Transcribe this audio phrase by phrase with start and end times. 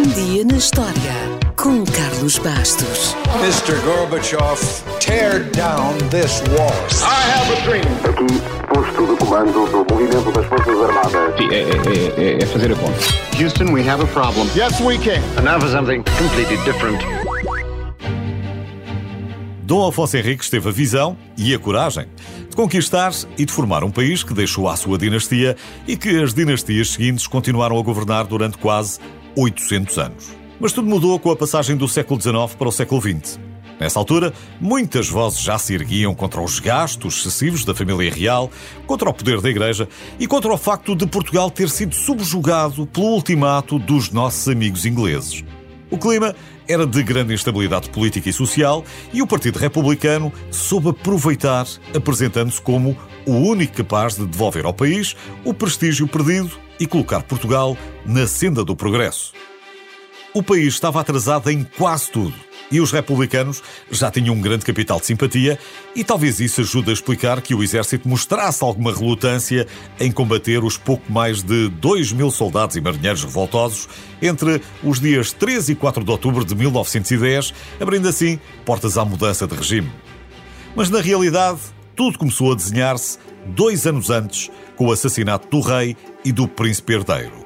[0.00, 0.94] Um dia na história
[1.56, 3.14] com Carlos Bastos.
[3.42, 3.78] Mr.
[3.84, 4.58] Gorbachev,
[4.98, 6.72] tear down this wall.
[7.02, 7.84] I have a dream.
[8.08, 8.40] Aqui,
[8.72, 11.36] posto de comando do movimento das Forças Armadas.
[11.36, 12.98] Sim, é, é- é- é fazer a conta.
[13.38, 14.46] Houston, we have a problem.
[14.56, 15.20] Yes, we can.
[15.36, 16.98] And now for something completely different.
[19.64, 22.06] Dom Afonso Henriques teve a visão e a coragem
[22.48, 25.56] de conquistar e de formar um país que deixou a sua dinastia
[25.86, 28.98] e que as dinastias seguintes continuaram a governar durante quase
[29.36, 30.28] 800 anos.
[30.58, 33.38] Mas tudo mudou com a passagem do século XIX para o século XX.
[33.80, 38.50] Nessa altura, muitas vozes já se erguiam contra os gastos excessivos da família real,
[38.86, 43.06] contra o poder da Igreja e contra o facto de Portugal ter sido subjugado pelo
[43.06, 45.42] ultimato dos nossos amigos ingleses.
[45.90, 46.36] O clima
[46.68, 48.84] era de grande instabilidade política e social
[49.14, 52.94] e o Partido Republicano soube aproveitar, apresentando-se como
[53.26, 58.64] o único capaz de devolver ao país o prestígio perdido e colocar Portugal na senda
[58.64, 59.32] do progresso.
[60.32, 62.34] O país estava atrasado em quase tudo
[62.70, 65.58] e os republicanos já tinham um grande capital de simpatia
[65.94, 69.66] e talvez isso ajude a explicar que o exército mostrasse alguma relutância
[69.98, 73.88] em combater os pouco mais de 2 mil soldados e marinheiros revoltosos
[74.22, 79.46] entre os dias 3 e 4 de outubro de 1910, abrindo assim portas à mudança
[79.46, 79.90] de regime.
[80.76, 81.58] Mas na realidade,
[81.96, 84.48] tudo começou a desenhar-se dois anos antes
[84.80, 87.44] com o assassinato do rei e do príncipe herdeiro.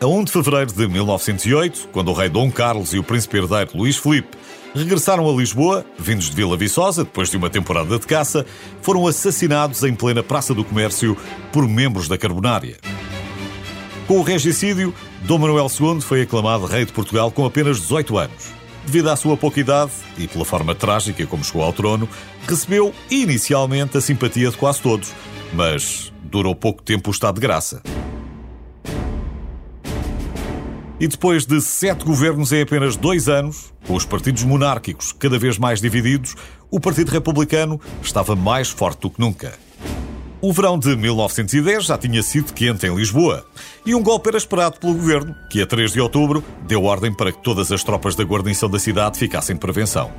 [0.00, 3.72] A 1 de fevereiro de 1908, quando o rei Dom Carlos e o príncipe herdeiro
[3.74, 4.36] Luís Filipe
[4.72, 8.46] regressaram a Lisboa, vindos de Vila Viçosa, depois de uma temporada de caça,
[8.82, 11.16] foram assassinados em plena Praça do Comércio
[11.52, 12.76] por membros da Carbonária.
[14.06, 18.55] Com o regicídio, Dom Manuel II foi aclamado rei de Portugal com apenas 18 anos.
[18.86, 22.08] Devido à sua pouca idade e pela forma trágica como chegou ao trono,
[22.46, 25.12] recebeu inicialmente a simpatia de quase todos,
[25.52, 27.82] mas durou pouco tempo o estado de graça.
[31.00, 35.58] E depois de sete governos em apenas dois anos, com os partidos monárquicos cada vez
[35.58, 36.36] mais divididos,
[36.70, 39.65] o Partido Republicano estava mais forte do que nunca.
[40.40, 43.46] O verão de 1910 já tinha sido quente em Lisboa
[43.86, 47.32] e um golpe era esperado pelo governo, que a 3 de outubro deu ordem para
[47.32, 50.12] que todas as tropas da guarnição da cidade ficassem de prevenção.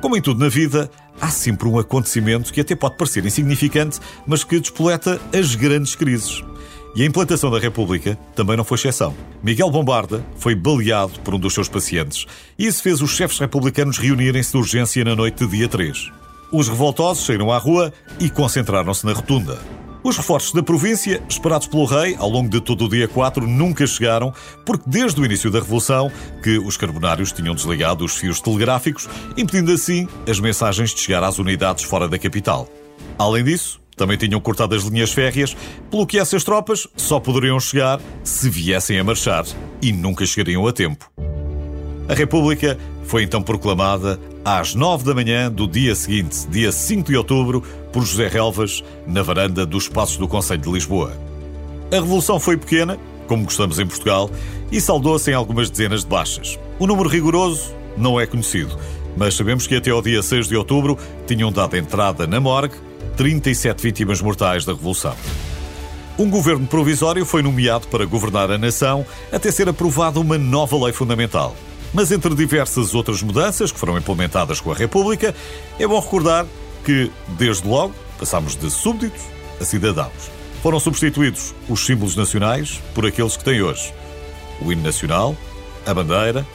[0.00, 0.90] Como em tudo na vida,
[1.20, 6.42] há sempre um acontecimento que até pode parecer insignificante, mas que despoleta as grandes crises.
[6.96, 9.14] E a implantação da República também não foi exceção.
[9.42, 12.24] Miguel Bombarda foi baleado por um dos seus pacientes
[12.58, 16.10] e isso fez os chefes republicanos reunirem-se de urgência na noite de dia 3.
[16.50, 19.58] Os revoltosos saíram à rua e concentraram-se na rotunda.
[20.02, 23.86] Os reforços da província, esperados pelo rei ao longo de todo o dia 4, nunca
[23.86, 24.32] chegaram,
[24.64, 26.10] porque desde o início da Revolução
[26.42, 31.38] que os carbonários tinham desligado os fios telegráficos, impedindo assim as mensagens de chegar às
[31.38, 32.68] unidades fora da capital.
[33.18, 35.54] Além disso, também tinham cortado as linhas férreas,
[35.90, 39.44] pelo que essas tropas só poderiam chegar se viessem a marchar
[39.82, 41.10] e nunca chegariam a tempo.
[42.08, 47.16] A República foi então proclamada às nove da manhã do dia seguinte, dia 5 de
[47.16, 51.16] outubro, por José Relvas, na varanda dos Passos do Conselho de Lisboa.
[51.90, 54.30] A revolução foi pequena, como gostamos em Portugal,
[54.70, 56.58] e saldou-se em algumas dezenas de baixas.
[56.78, 58.78] O número rigoroso não é conhecido,
[59.16, 62.74] mas sabemos que até ao dia 6 de outubro tinham dado entrada na morgue
[63.16, 65.16] 37 vítimas mortais da Revolução.
[66.18, 70.92] Um governo provisório foi nomeado para governar a nação até ser aprovada uma nova lei
[70.92, 71.56] fundamental.
[71.92, 75.34] Mas entre diversas outras mudanças que foram implementadas com a República,
[75.78, 76.46] é bom recordar
[76.84, 79.22] que, desde logo, passámos de súbditos
[79.60, 80.30] a cidadãos.
[80.62, 83.92] Foram substituídos os símbolos nacionais por aqueles que têm hoje:
[84.60, 85.36] o hino nacional,
[85.86, 86.46] a bandeira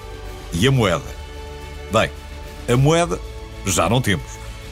[0.52, 1.24] e a moeda.
[1.92, 2.12] Bem,
[2.68, 3.20] a moeda
[3.66, 4.26] já não temos,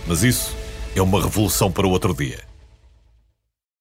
[0.07, 0.55] mas isso
[0.95, 2.50] é uma revolução para o outro dia.